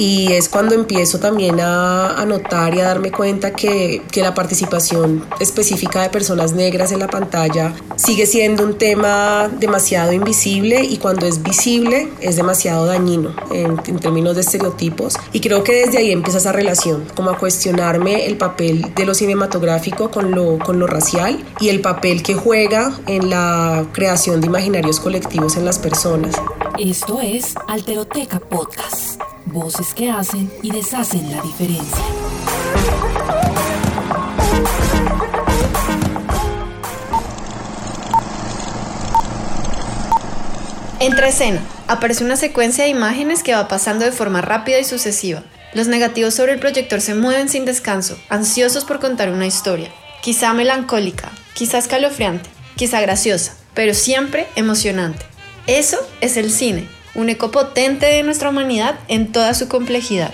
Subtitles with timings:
[0.00, 5.26] Y es cuando empiezo también a, notar y a darme cuenta que, que, la participación
[5.40, 11.26] específica de personas negras en la pantalla sigue siendo un tema demasiado invisible y cuando
[11.26, 16.12] es visible es demasiado dañino en, en términos de estereotipos y creo que desde ahí
[16.12, 20.86] empieza esa relación, como a cuestionarme el papel de lo cinematográfico con lo, con lo
[20.86, 26.36] racial y el papel que juega en la creación de imaginarios colectivos en las personas.
[26.78, 29.29] Esto es Alteroteca Podcast.
[29.46, 32.04] Voces que hacen y deshacen la diferencia.
[41.00, 45.42] Entre escena, aparece una secuencia de imágenes que va pasando de forma rápida y sucesiva.
[45.72, 49.90] Los negativos sobre el proyector se mueven sin descanso, ansiosos por contar una historia.
[50.20, 55.24] Quizá melancólica, quizá escalofriante, quizá graciosa, pero siempre emocionante.
[55.66, 60.32] Eso es el cine, un eco potente de nuestra humanidad en toda su complejidad.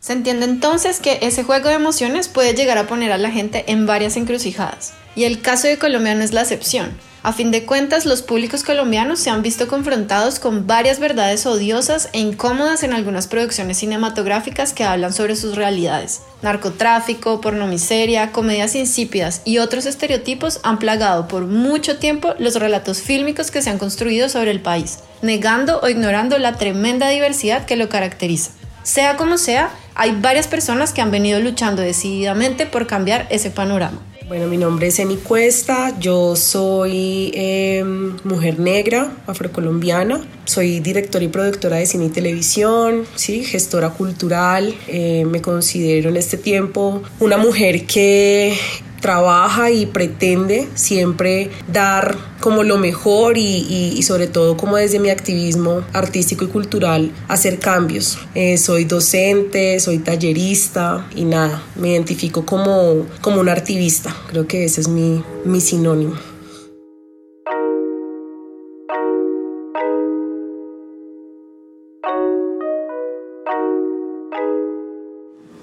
[0.00, 3.64] Se entiende entonces que ese juego de emociones puede llegar a poner a la gente
[3.68, 6.96] en varias encrucijadas, y el caso de Colombia no es la excepción.
[7.28, 12.08] A fin de cuentas, los públicos colombianos se han visto confrontados con varias verdades odiosas
[12.14, 16.22] e incómodas en algunas producciones cinematográficas que hablan sobre sus realidades.
[16.40, 23.50] Narcotráfico, pornomiseria, comedias insípidas y otros estereotipos han plagado por mucho tiempo los relatos fílmicos
[23.50, 27.90] que se han construido sobre el país, negando o ignorando la tremenda diversidad que lo
[27.90, 28.52] caracteriza.
[28.84, 34.00] Sea como sea, hay varias personas que han venido luchando decididamente por cambiar ese panorama.
[34.28, 41.28] Bueno, mi nombre es Eni Cuesta, yo soy em, mujer negra, afrocolombiana, soy directora y
[41.28, 43.42] productora de cine y televisión, ¿sí?
[43.42, 48.54] gestora cultural, eh, me considero en este tiempo una mujer que
[49.00, 55.82] trabaja y pretende siempre dar como lo mejor y, sobre todo como desde mi activismo
[55.92, 58.18] artístico y cultural hacer cambios.
[58.34, 64.64] Eh, soy docente, soy tallerista y nada, me identifico como, como un activista, creo que
[64.64, 66.14] ese es mi, mi sinónimo.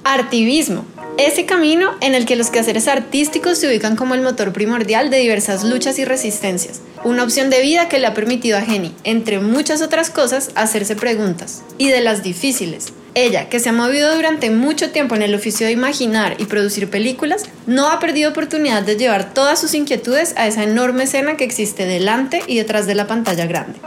[0.04, 0.86] Artivismo
[1.18, 5.18] ese camino en el que los quehaceres artísticos se ubican como el motor primordial de
[5.18, 6.82] diversas luchas y resistencias.
[7.04, 10.96] Una opción de vida que le ha permitido a Jenny, entre muchas otras cosas, hacerse
[10.96, 11.64] preguntas.
[11.78, 12.94] Y de las difíciles.
[13.14, 16.90] Ella, que se ha movido durante mucho tiempo en el oficio de imaginar y producir
[16.90, 21.46] películas, no ha perdido oportunidad de llevar todas sus inquietudes a esa enorme escena que
[21.46, 23.80] existe delante y detrás de la pantalla grande.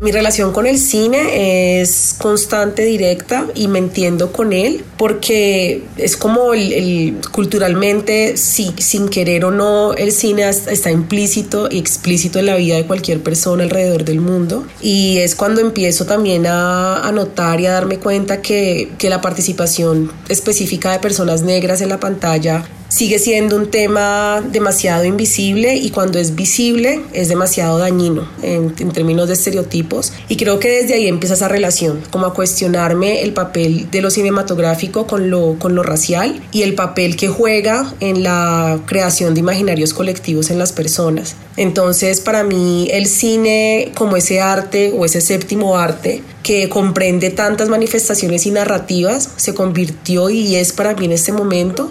[0.00, 6.16] Mi relación con el cine es constante, directa y me entiendo con él porque es
[6.16, 12.46] como el, culturalmente, si, sin querer o no, el cine está implícito y explícito en
[12.46, 14.64] la vida de cualquier persona alrededor del mundo.
[14.80, 19.20] Y es cuando empiezo también a, a notar y a darme cuenta que, que la
[19.20, 25.90] participación específica de personas negras en la pantalla sigue siendo un tema demasiado invisible y
[25.90, 30.12] cuando es visible es demasiado dañino en, términos de estereotipos.
[30.28, 34.10] Y creo que desde ahí empieza esa relación como a cuestionarme el papel de lo
[34.10, 39.40] cinematográfico con lo, con lo racial y el papel que juega en la creación de
[39.40, 41.36] imaginarios colectivos en las personas.
[41.56, 47.68] Entonces para mí el cine como ese arte o ese séptimo arte que comprende tantas
[47.68, 51.90] manifestaciones y narrativas se convirtió y es para mí en este momento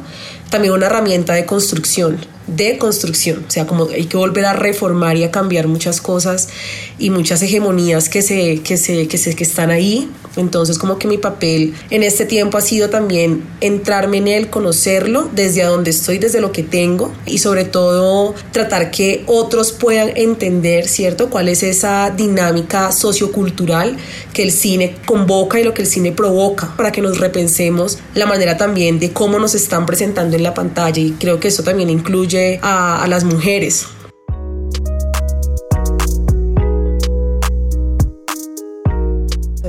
[0.50, 5.18] también una herramienta de construcción de construcción, o sea, como hay que volver a reformar
[5.18, 6.50] y a cambiar muchas cosas
[6.98, 10.10] y muchas hegemonías que se, que se, que se, que están ahí.
[10.38, 15.30] Entonces, como que mi papel en este tiempo ha sido también entrarme en él, conocerlo
[15.34, 20.12] desde a donde estoy, desde lo que tengo y sobre todo tratar que otros puedan
[20.16, 21.30] entender, ¿cierto?
[21.30, 23.98] Cuál es esa dinámica sociocultural
[24.32, 28.28] que el cine convoca y lo que el cine provoca para que nos repensemos la
[28.28, 31.90] manera también de cómo nos están presentando en la pantalla y creo que eso también
[31.90, 33.88] incluye a, las mujeres.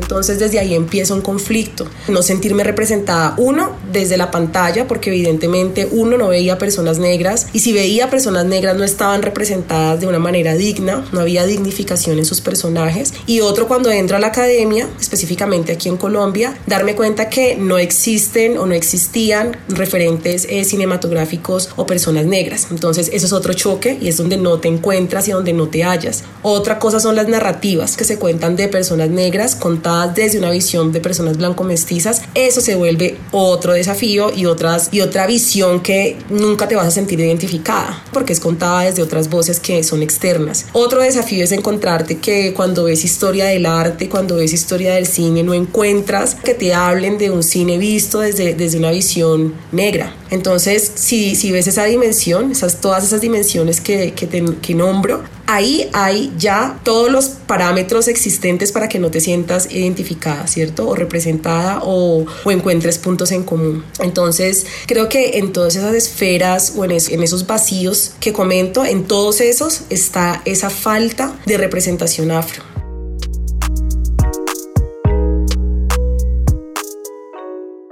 [0.08, 5.86] Entonces desde ahí empieza un conflicto, no sentirme representada, uno, desde la pantalla, porque evidentemente
[5.90, 10.18] uno no veía personas negras y si veía personas negras no estaban representadas de una
[10.18, 13.12] manera digna, no había dignificación en sus personajes.
[13.26, 17.76] Y otro, cuando entro a la academia, específicamente aquí en Colombia, darme cuenta que no
[17.76, 22.68] existen o no existían referentes eh, cinematográficos o personas negras.
[22.70, 25.84] Entonces eso es otro choque y es donde no te encuentras y donde no te
[25.84, 26.24] hallas.
[26.40, 30.92] Otra cosa son las narrativas que se cuentan de personas negras contadas desde una visión
[30.92, 32.22] de personas blanco-mestizas.
[32.34, 36.90] Eso se vuelve otro desafío y, otras, y otra visión que nunca te vas a
[36.90, 40.66] sentir identificada porque es contada desde otras voces que son externas.
[40.72, 45.42] Otro desafío es encontrarte que cuando ves historia del arte, cuando ves historia del cine,
[45.42, 50.14] no encuentras que te hablen de un cine visto desde, desde una visión negra.
[50.30, 55.88] Entonces, si, si ves esa dimensión, esas, todas esas dimensiones que, que, que nombro, ahí
[55.94, 60.88] hay ya todos los parámetros existentes para que no te sientas identificada, ¿cierto?
[60.88, 63.84] O representada o, encuentres puntos en común.
[64.00, 69.04] Entonces, creo que en todas esas esferas o en, en esos vacíos que comento, en
[69.04, 72.77] todos esos está esa falta de representación afro.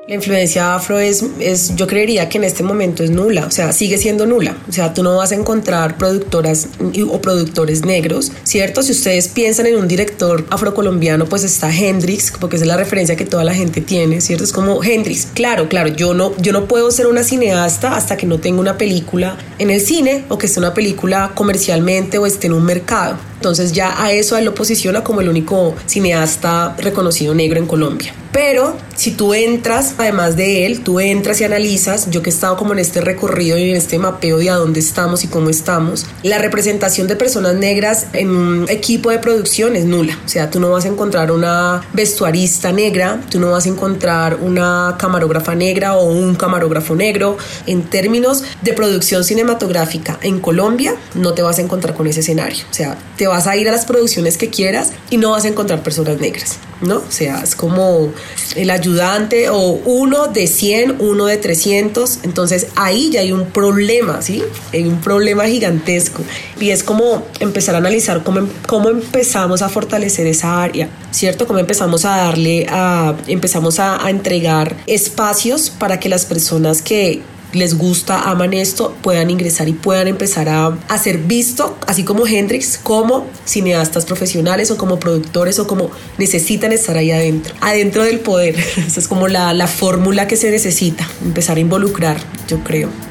[0.08, 3.73] La influencia afro es, es, yo creería que en este momento es nula, o sea,
[3.73, 4.56] sigue siendo nula.
[4.69, 6.69] O sea, tú no vas a encontrar productoras
[7.11, 8.85] o productores negros, ¿cierto?
[8.85, 13.25] Si ustedes piensan en un director afrocolombiano, pues está Hendrix, porque es la referencia que
[13.25, 14.44] toda la gente tiene, ¿cierto?
[14.44, 15.26] Es como Hendrix.
[15.35, 18.79] Claro, claro, yo no, yo no puedo ser una cineasta hasta que no tenga una
[18.79, 23.19] película en el cine o que esté una película comercialmente o esté en un mercado.
[23.35, 28.14] Entonces ya a eso él lo posiciona como el único cineasta reconocido negro en Colombia.
[28.37, 32.59] Pero si tú entras, además de él, tú entras y analizas, yo que he estado
[32.59, 36.05] como en este recorrido y en este mapeo de a dónde estamos y cómo estamos,
[36.23, 40.19] la representación de personas negras en un equipo de producción es nula.
[40.27, 44.37] O sea, tú no vas a encontrar una vestuarista negra, tú no vas a encontrar
[44.43, 47.38] una camarógrafa negra o un camarógrafo negro.
[47.67, 52.67] En términos de producción cinematográfica en Colombia, no te vas a encontrar con ese escenario.
[52.71, 55.49] O sea, te vas a ir a las producciones que quieras y no vas a
[55.49, 56.97] encontrar personas negras, ¿no?
[56.97, 58.12] O sea, es como
[58.55, 62.20] el ayudante o uno de 100, uno de 300.
[62.23, 64.43] Entonces ahí ya hay un problema, ¿sí?
[64.73, 66.23] Hay un problema gigantesco.
[66.61, 71.46] Y es como empezar a analizar cómo, cómo empezamos a fortalecer esa área, ¿cierto?
[71.46, 77.23] Cómo empezamos a darle, a, empezamos a, a entregar espacios para que las personas que
[77.56, 82.79] les gusta, aman esto, puedan ingresar y puedan empezar a, ser visto, así como Hendrix,
[82.82, 88.56] como cineastas profesionales o como productores o como necesitan estar ahí adentro, adentro del poder.
[88.87, 92.19] Esa es como la fórmula que se necesita, empezar a involucrar,
[92.49, 93.06] yo creo.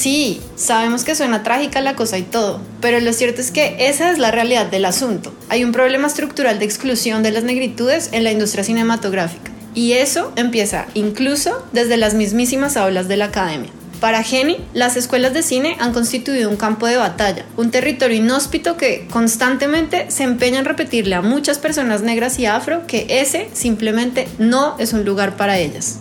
[0.00, 4.10] Sí, sabemos que suena trágica la cosa y todo, pero lo cierto es que esa
[4.10, 5.34] es la realidad del asunto.
[5.50, 10.32] Hay un problema estructural de exclusión de las negritudes en la industria cinematográfica, y eso
[10.36, 13.68] empieza incluso desde las mismísimas aulas de la academia.
[14.00, 18.78] Para Jenny, las escuelas de cine han constituido un campo de batalla, un territorio inhóspito
[18.78, 24.28] que constantemente se empeña en repetirle a muchas personas negras y afro que ese simplemente
[24.38, 25.98] no es un lugar para ellas.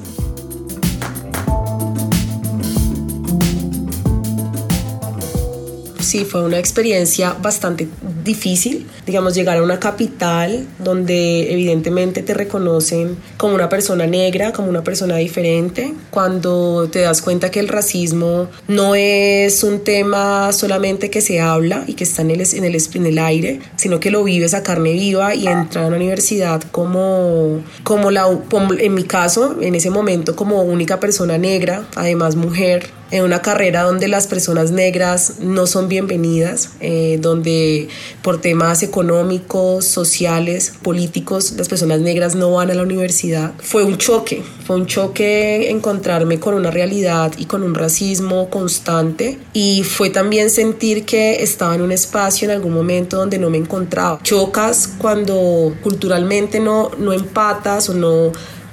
[6.10, 7.88] Sí, fue una experiencia bastante
[8.24, 14.70] difícil, digamos, llegar a una capital donde evidentemente te reconocen como una persona negra, como
[14.70, 21.10] una persona diferente, cuando te das cuenta que el racismo no es un tema solamente
[21.10, 24.54] que se habla y que está en el, en el, aire, sino que lo vives
[24.54, 28.26] a carne viva y entrar a una universidad como, como la,
[28.80, 33.84] en mi caso, en ese momento como única persona negra, además mujer, en una carrera
[33.84, 37.88] donde las personas negras no son bienvenidas, eh, donde
[38.22, 43.54] por temas económicos, sociales, políticos, las personas negras no van a la universidad.
[43.60, 49.40] Fue un choque, fue un choque encontrarme con una realidad y con un racismo constante
[49.54, 53.58] y fue también sentir que estaba en un espacio en algún momento donde no me
[53.58, 54.20] encontraba.
[54.24, 58.32] Chocas cuando culturalmente no, no empatas o no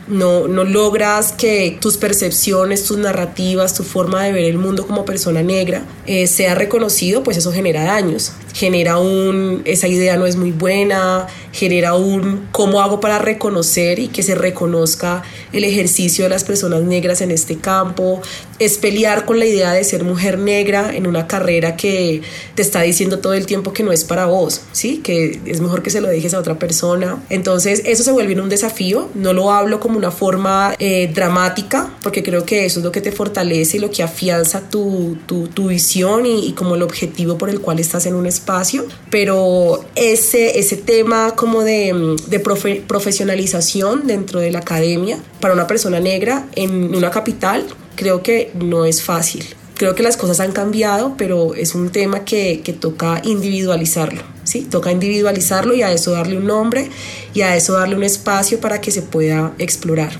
[0.08, 5.04] no, no logras que tus percepciones, tus narrativas, tu forma de ver el mundo como
[5.04, 8.32] persona negra eh, sea reconocido, pues eso genera daños.
[8.54, 14.08] Genera un, esa idea no es muy buena, genera un, ¿cómo hago para reconocer y
[14.08, 15.22] que se reconozca
[15.52, 18.20] el ejercicio de las personas negras en este campo?
[18.58, 22.22] Es pelear con la idea de ser mujer negra en una carrera que
[22.54, 24.98] te está diciendo todo el tiempo que no es para vos, ¿sí?
[24.98, 27.22] Que es mejor que se lo dejes a otra persona.
[27.28, 32.22] Entonces, eso se vuelve un desafío, no lo hablo como una forma eh, dramática, porque
[32.22, 35.68] creo que eso es lo que te fortalece y lo que afianza tu, tu, tu
[35.68, 38.86] visión y, y, como el objetivo por el cual estás en un espacio.
[39.10, 45.68] Pero ese, ese tema como de, de profe, profesionalización dentro de la academia para una
[45.68, 49.44] persona negra en una capital, creo que no es fácil.
[49.74, 54.22] Creo que las cosas han cambiado, pero es un tema que, que toca individualizarlo.
[54.42, 54.62] ¿sí?
[54.62, 56.90] Toca individualizarlo y a eso darle un nombre
[57.32, 60.18] y a eso darle un espacio para que se pueda explorar.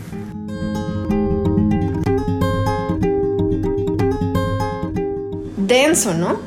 [5.57, 6.39] Denso, ¿no?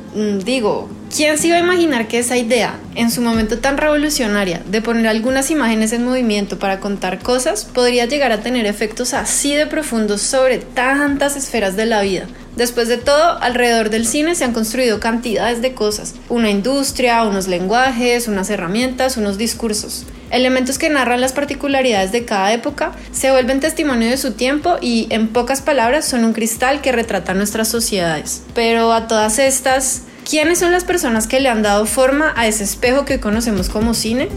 [0.46, 4.82] Digo, ¿quién se iba a imaginar que esa idea, en su momento tan revolucionaria, de
[4.82, 9.68] poner algunas imágenes en movimiento para contar cosas, podría llegar a tener efectos así de
[9.68, 12.28] profundos sobre tantas esferas de la vida?
[12.56, 16.16] Después de todo, alrededor del cine se han construido cantidades de cosas.
[16.28, 20.06] Una industria, unos lenguajes, unas herramientas, unos discursos.
[20.30, 25.08] Elementos que narran las particularidades de cada época, se vuelven testimonio de su tiempo y,
[25.10, 28.44] en pocas palabras, son un cristal que retrata nuestras sociedades.
[28.54, 32.64] Pero a todas estas, ¿quiénes son las personas que le han dado forma a ese
[32.64, 34.30] espejo que conocemos como cine?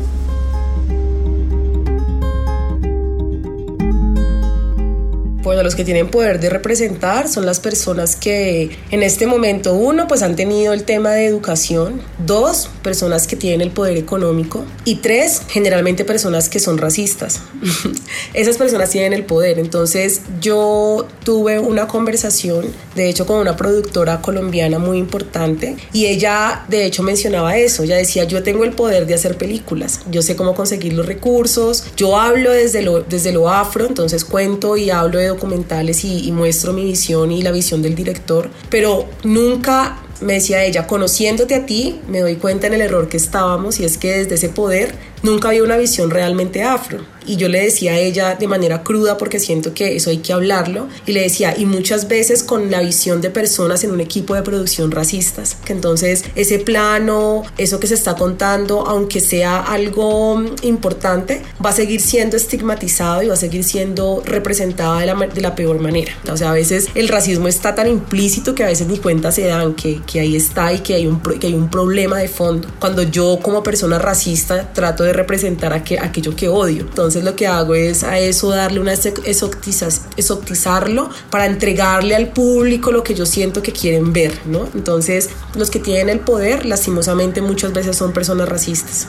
[5.53, 10.09] Bueno, los que tienen poder de representar son las personas que en este momento, uno,
[10.09, 14.95] pues han tenido el tema de educación, dos, personas que tienen el poder económico y
[14.97, 17.41] tres, generalmente personas que son racistas.
[18.35, 19.59] Esas personas tienen el poder.
[19.59, 26.65] Entonces yo tuve una conversación, de hecho, con una productora colombiana muy importante y ella,
[26.69, 27.83] de hecho, mencionaba eso.
[27.83, 31.85] Ella decía, yo tengo el poder de hacer películas, yo sé cómo conseguir los recursos,
[31.95, 36.33] yo hablo desde lo, desde lo afro, entonces cuento y hablo de documentales y, y,
[36.33, 41.67] muestro mi visión y la visión del director, pero nunca me decía ella, conociéndote a
[41.67, 44.95] ti, me doy cuenta en el error que estábamos y es que desde ese poder
[45.23, 47.01] nunca había una visión realmente afro.
[47.27, 50.33] Y yo le decía a ella de manera cruda porque siento que eso hay que
[50.33, 50.89] hablarlo.
[51.07, 54.43] Y le decía, y muchas veces con la visión de personas en un equipo de
[54.43, 55.57] producción racistas.
[55.65, 61.75] Que entonces ese plano, eso que se está contando, aunque sea algo importante, va a
[61.75, 66.13] seguir siendo estigmatizado y va a seguir siendo representado de la, de la peor manera.
[66.31, 69.47] O sea, a veces el racismo está tan implícito que a veces ni cuenta se
[69.47, 72.69] dan que, que ahí está y que hay, un, que hay un problema de fondo.
[72.79, 76.83] Cuando yo como persona racista trato de representar aquello que odio.
[76.83, 83.03] Entonces lo que hago es a eso darle una exotizarlo para entregarle al público lo
[83.03, 84.69] que yo siento que quieren ver, ¿no?
[84.75, 89.09] Entonces los que tienen el poder lastimosamente muchas veces son personas racistas.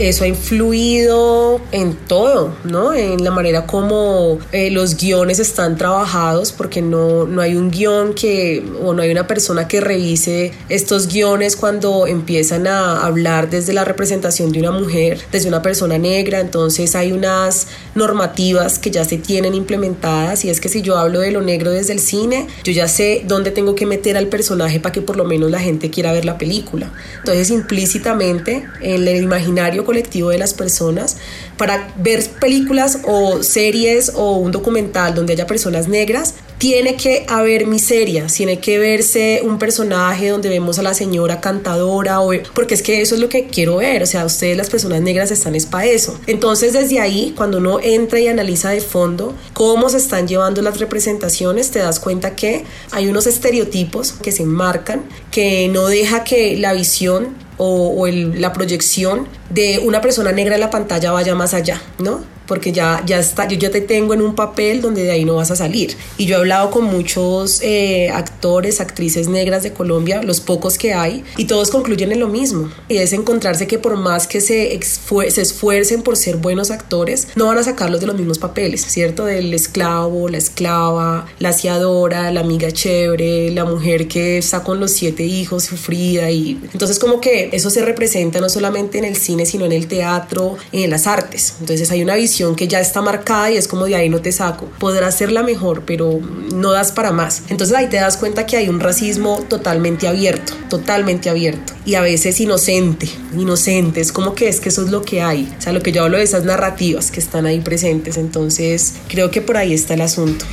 [0.00, 2.94] Eso ha influido en todo, ¿no?
[2.94, 8.14] En la manera como eh, los guiones están trabajados, porque no, no hay un guion
[8.14, 13.74] que, o no hay una persona que revise estos guiones cuando empiezan a hablar desde
[13.74, 19.04] la representación de una mujer, desde una persona negra, entonces hay unas normativas que ya
[19.04, 22.46] se tienen implementadas y es que si yo hablo de lo negro desde el cine,
[22.64, 25.60] yo ya sé dónde tengo que meter al personaje para que por lo menos la
[25.60, 26.90] gente quiera ver la película.
[27.18, 31.16] Entonces implícitamente en el imaginario colectivo de las personas
[31.56, 37.66] para ver películas o series o un documental donde haya personas negras, tiene que haber
[37.66, 42.82] miseria, tiene que verse un personaje donde vemos a la señora cantadora, o, porque es
[42.82, 45.64] que eso es lo que quiero ver, o sea, ustedes las personas negras están es
[45.64, 46.20] para eso.
[46.26, 50.78] Entonces desde ahí, cuando uno entra y analiza de fondo cómo se están llevando las
[50.78, 56.58] representaciones, te das cuenta que hay unos estereotipos que se enmarcan, que no deja que
[56.58, 61.34] la visión o, o el, la proyección de una persona negra en la pantalla vaya
[61.34, 62.20] más allá, ¿no?
[62.50, 65.36] Porque ya, ya está, yo ya te tengo en un papel donde de ahí no
[65.36, 65.96] vas a salir.
[66.18, 70.92] Y yo he hablado con muchos eh, actores, actrices negras de Colombia, los pocos que
[70.92, 72.68] hay, y todos concluyen en lo mismo.
[72.88, 77.46] Y es encontrarse que por más que se, se esfuercen por ser buenos actores, no
[77.46, 79.26] van a sacarlos de los mismos papeles, ¿cierto?
[79.26, 84.90] Del esclavo, la esclava, la aseadora, la amiga chévere, la mujer que está con los
[84.90, 86.32] siete hijos, sufrida.
[86.32, 89.86] Y entonces como que eso se representa no solamente en el cine, sino en el
[89.86, 91.54] teatro, en las artes.
[91.60, 94.32] Entonces hay una visión que ya está marcada y es como de ahí no te
[94.32, 94.66] saco.
[94.78, 96.20] Podrás ser la mejor, pero
[96.54, 97.42] no das para más.
[97.48, 102.00] Entonces ahí te das cuenta que hay un racismo totalmente abierto, totalmente abierto y a
[102.00, 104.00] veces inocente, inocente.
[104.00, 105.52] Es como que es que eso es lo que hay.
[105.58, 108.16] O sea, lo que yo hablo de esas narrativas que están ahí presentes.
[108.16, 110.46] Entonces creo que por ahí está el asunto.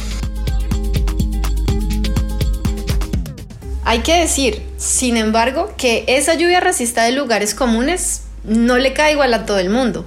[3.85, 9.13] Hay que decir, sin embargo, que esa lluvia racista de lugares comunes no le cae
[9.13, 10.05] igual a todo el mundo.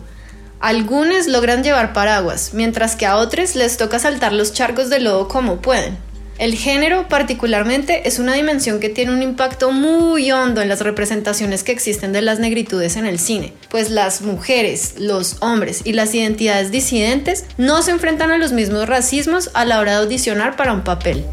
[0.60, 5.26] Algunos logran llevar paraguas, mientras que a otros les toca saltar los charcos de lodo
[5.26, 5.96] como pueden.
[6.36, 11.62] El género particularmente es una dimensión que tiene un impacto muy hondo en las representaciones
[11.62, 16.14] que existen de las negritudes en el cine, pues las mujeres, los hombres y las
[16.14, 20.74] identidades disidentes no se enfrentan a los mismos racismos a la hora de audicionar para
[20.74, 21.24] un papel.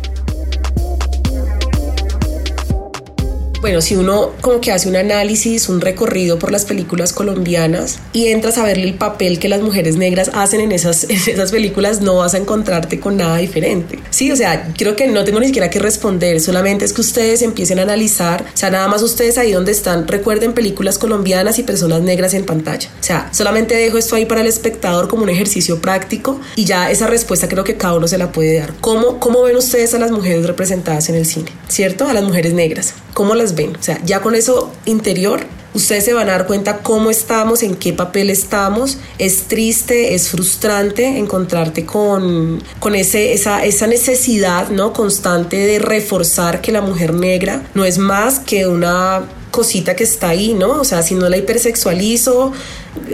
[3.68, 8.28] Bueno, si uno como que hace un análisis, un recorrido por las películas colombianas y
[8.28, 12.00] entras a ver el papel que las mujeres negras hacen en esas, en esas películas,
[12.00, 14.00] no vas a encontrarte con nada diferente.
[14.10, 17.42] Sí, o sea, creo que no tengo ni siquiera que responder, solamente es que ustedes
[17.42, 21.64] empiecen a analizar, o sea, nada más ustedes ahí donde están, recuerden películas colombianas y
[21.64, 22.90] personas negras en pantalla.
[23.02, 26.90] O sea, solamente dejo esto ahí para el espectador como un ejercicio práctico y ya
[26.90, 28.76] esa respuesta creo que cada uno se la puede dar.
[28.80, 31.52] ¿Cómo, cómo ven ustedes a las mujeres representadas en el cine?
[31.68, 32.08] ¿Cierto?
[32.08, 32.94] A las mujeres negras.
[33.14, 33.76] ¿Cómo las ven?
[33.76, 37.76] O sea, ya con eso interior, ustedes se van a dar cuenta cómo estamos, en
[37.76, 38.98] qué papel estamos.
[39.20, 44.94] Es triste, es frustrante encontrarte con, con ese, esa, esa necesidad ¿no?
[44.94, 50.30] constante de reforzar que la mujer negra no es más que una cosita que está
[50.30, 50.82] ahí, ¿no?
[50.82, 52.52] O sea, si no la hipersexualizo,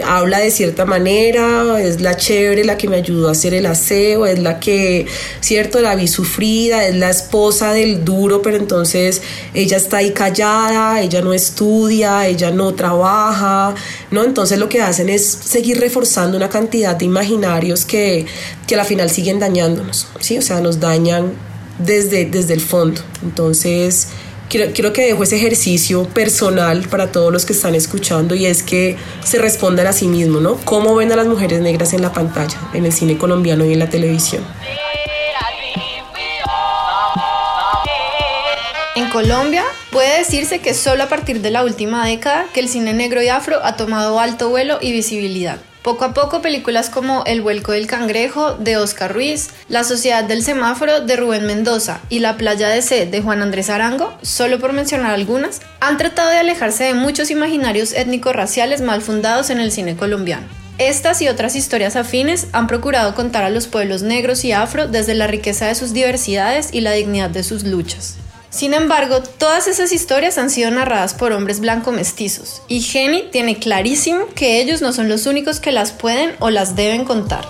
[0.04, 4.26] habla de cierta manera, es la chévere, la que me ayudó a hacer el aseo,
[4.26, 5.06] es la que,
[5.40, 9.22] cierto, la vi sufrida, es la esposa del duro, pero entonces
[9.54, 13.74] ella está ahí callada, ella no estudia, ella no trabaja,
[14.10, 14.24] ¿no?
[14.24, 18.26] Entonces lo que hacen es seguir reforzando una cantidad de imaginarios que,
[18.66, 20.38] que a la final siguen dañándonos, ¿sí?
[20.38, 21.32] O sea, nos dañan
[21.78, 23.00] desde, desde el fondo.
[23.22, 24.08] Entonces,
[24.48, 28.96] quiero, que dejo ese ejercicio personal para todos los que están escuchando y es que
[29.24, 30.56] se respondan a sí mismos, ¿no?
[30.64, 33.78] ¿Cómo ven a las mujeres negras en la pantalla, en el cine colombiano y en
[33.78, 34.44] la televisión?
[38.96, 42.92] En Colombia puede decirse que solo a partir de la última década que el cine
[42.92, 45.58] negro y afro ha tomado alto vuelo y visibilidad.
[45.84, 50.42] Poco a poco, películas como El vuelco del cangrejo de Oscar Ruiz, La sociedad del
[50.42, 54.72] semáforo de Rubén Mendoza y La playa de sed de Juan Andrés Arango, solo por
[54.72, 59.94] mencionar algunas, han tratado de alejarse de muchos imaginarios étnico-raciales mal fundados en el cine
[59.94, 60.46] colombiano.
[60.78, 65.12] Estas y otras historias afines han procurado contar a los pueblos negros y afro desde
[65.12, 68.16] la riqueza de sus diversidades y la dignidad de sus luchas.
[68.54, 73.58] Sin embargo, todas esas historias han sido narradas por hombres blanco mestizos, y Jenny tiene
[73.58, 77.44] clarísimo que ellos no son los únicos que las pueden o las deben contar.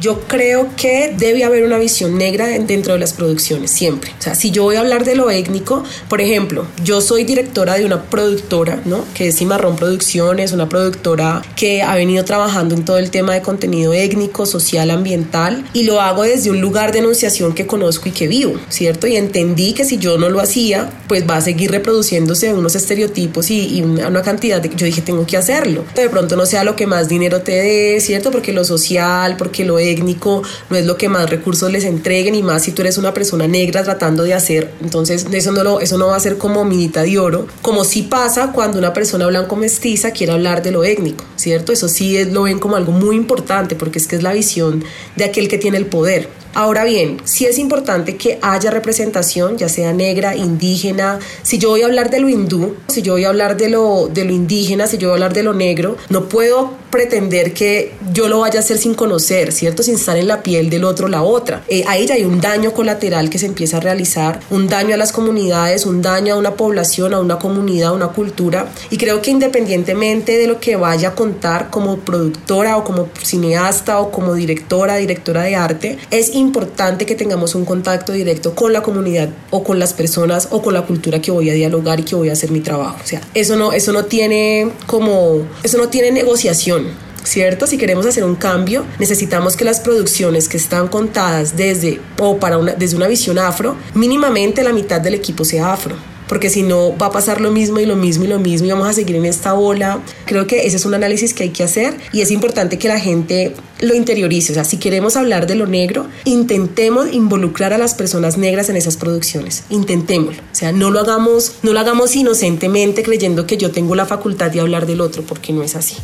[0.00, 4.10] Yo creo que debe haber una visión negra dentro de las producciones, siempre.
[4.18, 7.76] O sea, si yo voy a hablar de lo étnico, por ejemplo, yo soy directora
[7.76, 9.04] de una productora, ¿no?
[9.14, 13.42] Que es Cimarrón Producciones, una productora que ha venido trabajando en todo el tema de
[13.42, 18.12] contenido étnico, social, ambiental, y lo hago desde un lugar de enunciación que conozco y
[18.12, 19.06] que vivo, ¿cierto?
[19.06, 23.50] Y entendí que si yo no lo hacía, pues va a seguir reproduciéndose unos estereotipos
[23.50, 25.84] y, una cantidad de yo dije, tengo que hacerlo.
[25.94, 28.30] De pronto no sea lo que más dinero te dé, ¿cierto?
[28.30, 32.42] Porque lo social, porque lo técnico, no es lo que más recursos les entreguen y
[32.42, 36.08] más si tú eres una persona negra tratando de hacer, entonces eso no, eso no
[36.08, 40.10] va a ser como minita de oro, como si pasa cuando una persona blanco mestiza
[40.10, 41.72] quiere hablar de lo étnico, ¿cierto?
[41.72, 44.84] Eso sí es, lo ven como algo muy importante porque es que es la visión
[45.16, 46.28] de aquel que tiene el poder.
[46.54, 51.18] Ahora bien, sí es importante que haya representación, ya sea negra, indígena.
[51.42, 54.08] Si yo voy a hablar de lo hindú, si yo voy a hablar de lo,
[54.12, 57.92] de lo indígena, si yo voy a hablar de lo negro, no puedo pretender que
[58.12, 59.82] yo lo vaya a hacer sin conocer, ¿cierto?
[59.82, 61.62] Sin estar en la piel del otro, la otra.
[61.68, 64.96] Eh, ahí ya hay un daño colateral que se empieza a realizar, un daño a
[64.96, 68.68] las comunidades, un daño a una población, a una comunidad, a una cultura.
[68.90, 74.00] Y creo que independientemente de lo que vaya a contar como productora o como cineasta
[74.00, 78.82] o como directora, directora de arte, es importante que tengamos un contacto directo con la
[78.82, 82.14] comunidad o con las personas o con la cultura que voy a dialogar y que
[82.14, 82.98] voy a hacer mi trabajo.
[83.02, 86.77] O sea, eso no, eso no tiene como, eso no tiene negociación.
[87.24, 87.66] ¿Cierto?
[87.66, 92.58] Si queremos hacer un cambio, necesitamos que las producciones que están contadas desde o para
[92.58, 95.96] una, desde una visión afro, mínimamente la mitad del equipo sea afro
[96.28, 98.70] porque si no va a pasar lo mismo y lo mismo y lo mismo y
[98.70, 100.00] vamos a seguir en esta bola.
[100.26, 103.00] Creo que ese es un análisis que hay que hacer y es importante que la
[103.00, 104.52] gente lo interiorice.
[104.52, 108.76] O sea, si queremos hablar de lo negro, intentemos involucrar a las personas negras en
[108.76, 109.64] esas producciones.
[109.70, 110.42] Intentémoslo.
[110.42, 114.50] O sea, no lo hagamos, no lo hagamos inocentemente creyendo que yo tengo la facultad
[114.50, 115.96] de hablar del otro, porque no es así.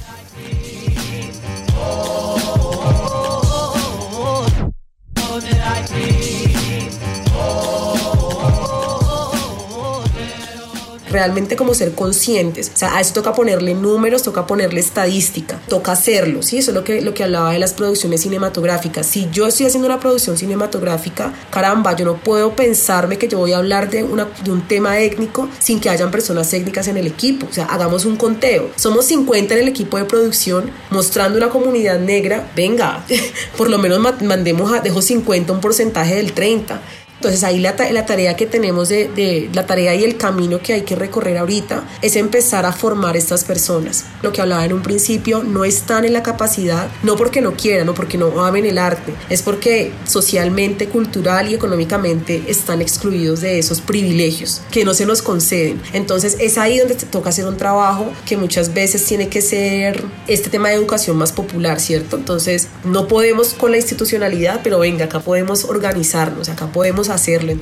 [11.14, 12.72] Realmente como ser conscientes.
[12.74, 16.58] O sea, a eso toca ponerle números, toca ponerle estadística, toca hacerlo, ¿sí?
[16.58, 19.06] Eso es lo que, lo que hablaba de las producciones cinematográficas.
[19.06, 23.52] Si yo estoy haciendo una producción cinematográfica, caramba, yo no puedo pensarme que yo voy
[23.52, 27.06] a hablar de, una, de un tema étnico sin que hayan personas étnicas en el
[27.06, 27.46] equipo.
[27.48, 28.70] O sea, hagamos un conteo.
[28.74, 32.50] Somos 50 en el equipo de producción mostrando una comunidad negra.
[32.56, 33.04] Venga,
[33.56, 36.80] por lo menos mandemos a, dejo 50 un porcentaje del 30.
[37.24, 40.74] Entonces ahí la, la tarea que tenemos de, de, la tarea y el camino que
[40.74, 44.04] hay que recorrer ahorita es empezar a formar estas personas.
[44.20, 47.86] Lo que hablaba en un principio, no están en la capacidad, no porque no quieran,
[47.86, 53.58] no porque no amen el arte, es porque socialmente, cultural y económicamente están excluidos de
[53.58, 55.80] esos privilegios que no se nos conceden.
[55.94, 60.04] Entonces es ahí donde te toca hacer un trabajo que muchas veces tiene que ser
[60.28, 62.18] este tema de educación más popular, ¿cierto?
[62.18, 67.54] Entonces no podemos con la institucionalidad, pero venga, acá podemos organizarnos, acá podemos hacerlo.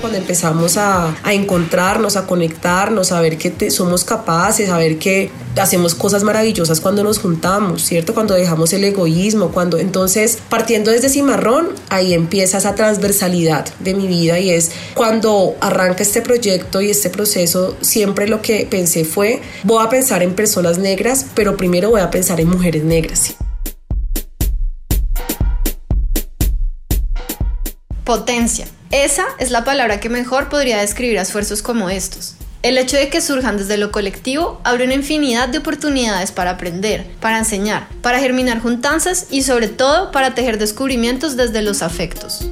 [0.00, 5.96] Cuando empezamos a, encontrarnos, a conectarnos, a ver que somos capaces, a ver que hacemos
[5.96, 8.14] cosas maravillosas cuando nos juntamos, ¿cierto?
[8.14, 14.06] Cuando dejamos el egoísmo, cuando entonces partiendo desde Cimarrón, ahí empieza esa transversalidad de mi
[14.06, 19.42] vida y es cuando arranca este proyecto y este proceso, siempre lo que pensé fue,
[19.64, 23.34] voy a pensar en personas negras, pero primero voy a pensar en mujeres negras.
[28.08, 28.66] Potencia.
[28.90, 32.36] Esa es la palabra que mejor podría describir esfuerzos como estos.
[32.62, 37.06] El hecho de que surjan desde lo colectivo abre una infinidad de oportunidades para aprender,
[37.20, 42.48] para enseñar, para germinar juntanzas y sobre todo para tejer descubrimientos desde los afectos.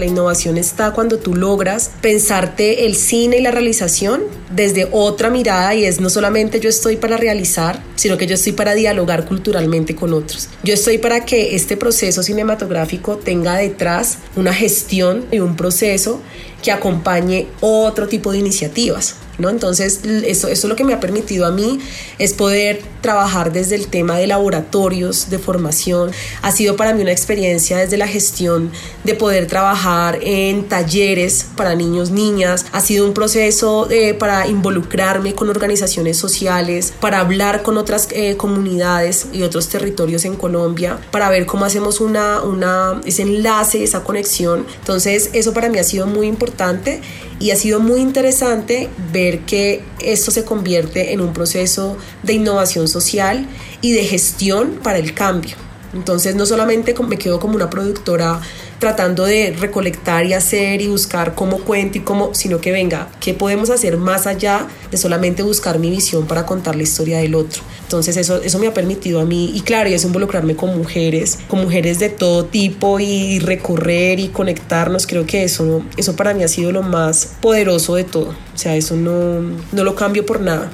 [0.00, 5.74] La innovación está cuando tú logras pensarte el cine y la realización desde otra mirada
[5.74, 9.94] y es no solamente yo estoy para realizar, sino que yo estoy para dialogar culturalmente
[9.94, 10.48] con otros.
[10.62, 16.22] Yo estoy para que este proceso cinematográfico tenga detrás una gestión y un proceso
[16.62, 19.16] que acompañe otro tipo de iniciativas.
[19.40, 19.48] ¿No?
[19.48, 21.78] Entonces, eso, eso lo que me ha permitido a mí
[22.18, 26.10] es poder trabajar desde el tema de laboratorios, de formación.
[26.42, 28.70] Ha sido para mí una experiencia desde la gestión
[29.04, 32.66] de poder trabajar en talleres para niños, niñas.
[32.72, 38.36] Ha sido un proceso eh, para involucrarme con organizaciones sociales, para hablar con otras eh,
[38.36, 44.04] comunidades y otros territorios en Colombia, para ver cómo hacemos una, una, ese enlace, esa
[44.04, 44.66] conexión.
[44.80, 47.00] Entonces, eso para mí ha sido muy importante
[47.40, 52.86] y ha sido muy interesante ver que esto se convierte en un proceso de innovación
[52.86, 53.48] social
[53.80, 55.56] y de gestión para el cambio.
[55.94, 58.40] Entonces no solamente me quedo como una productora
[58.80, 63.34] tratando de recolectar y hacer y buscar cómo cuento y cómo, sino que venga, ¿qué
[63.34, 67.62] podemos hacer más allá de solamente buscar mi visión para contar la historia del otro?
[67.82, 71.38] Entonces eso, eso me ha permitido a mí, y claro, y es involucrarme con mujeres,
[71.46, 76.42] con mujeres de todo tipo y recorrer y conectarnos, creo que eso, eso para mí
[76.42, 79.40] ha sido lo más poderoso de todo, o sea, eso no,
[79.72, 80.72] no lo cambio por nada.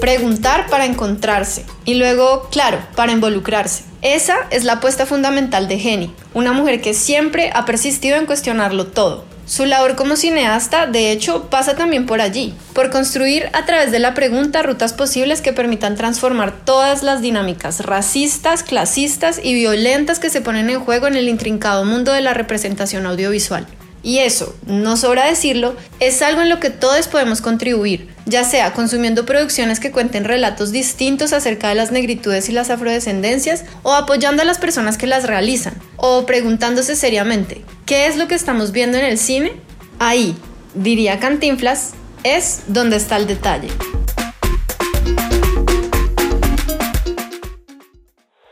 [0.00, 3.84] Preguntar para encontrarse y luego, claro, para involucrarse.
[4.00, 8.86] Esa es la apuesta fundamental de Jenny, una mujer que siempre ha persistido en cuestionarlo
[8.86, 9.26] todo.
[9.44, 13.98] Su labor como cineasta, de hecho, pasa también por allí, por construir a través de
[13.98, 20.30] la pregunta rutas posibles que permitan transformar todas las dinámicas racistas, clasistas y violentas que
[20.30, 23.66] se ponen en juego en el intrincado mundo de la representación audiovisual.
[24.02, 28.72] Y eso, no sobra decirlo, es algo en lo que todos podemos contribuir, ya sea
[28.72, 34.42] consumiendo producciones que cuenten relatos distintos acerca de las negritudes y las afrodescendencias, o apoyando
[34.42, 38.96] a las personas que las realizan, o preguntándose seriamente, ¿qué es lo que estamos viendo
[38.96, 39.52] en el cine?
[39.98, 40.34] Ahí,
[40.74, 41.92] diría Cantinflas,
[42.24, 43.68] es donde está el detalle.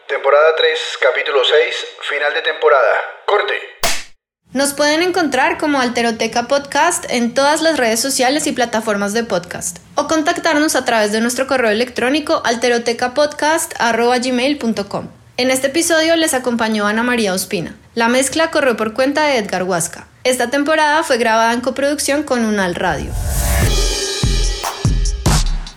[0.07, 2.95] Temporada 3, capítulo 6, final de temporada.
[3.27, 3.78] Corte.
[4.55, 9.77] Nos pueden encontrar como Alteroteca Podcast en todas las redes sociales y plataformas de podcast
[9.95, 15.09] o contactarnos a través de nuestro correo electrónico alterotecapodcast.gmail.com.
[15.37, 17.77] En este episodio les acompañó Ana María Ospina.
[17.95, 20.07] La mezcla corrió por cuenta de Edgar Huasca.
[20.25, 23.13] Esta temporada fue grabada en coproducción con Unal Radio.